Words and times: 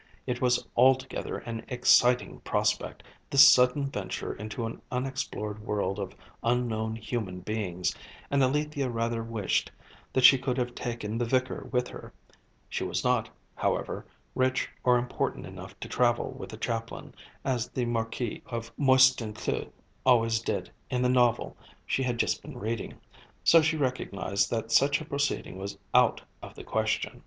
It 0.25 0.41
was 0.41 0.67
altogether 0.75 1.37
an 1.37 1.63
exciting 1.67 2.39
prospect, 2.39 3.03
this 3.29 3.47
sudden 3.47 3.85
venture 3.85 4.33
into 4.33 4.65
an 4.65 4.81
unexplored 4.91 5.59
world 5.59 5.99
of 5.99 6.15
unknown 6.41 6.95
human 6.95 7.41
beings, 7.41 7.93
and 8.31 8.41
Alethia 8.41 8.89
rather 8.89 9.21
wished 9.23 9.71
that 10.11 10.23
she 10.23 10.39
could 10.39 10.57
have 10.57 10.73
taken 10.73 11.19
the 11.19 11.25
vicar 11.25 11.67
with 11.71 11.87
her; 11.89 12.11
she 12.67 12.83
was 12.83 13.03
not, 13.03 13.29
however, 13.53 14.03
rich 14.33 14.67
or 14.83 14.97
important 14.97 15.45
enough 15.45 15.79
to 15.81 15.87
travel 15.87 16.31
with 16.31 16.51
a 16.51 16.57
chaplain, 16.57 17.13
as 17.45 17.67
the 17.69 17.85
Marquis 17.85 18.41
of 18.47 18.75
Moystoncleugh 18.79 19.69
always 20.03 20.39
did 20.39 20.71
in 20.89 21.03
the 21.03 21.09
novel 21.09 21.55
she 21.85 22.01
had 22.01 22.17
just 22.17 22.41
been 22.41 22.57
reading, 22.57 22.99
so 23.43 23.61
she 23.61 23.77
recognised 23.77 24.49
that 24.49 24.71
such 24.71 24.99
a 24.99 25.05
proceeding 25.05 25.59
was 25.59 25.77
out 25.93 26.23
of 26.41 26.55
the 26.55 26.63
question. 26.63 27.19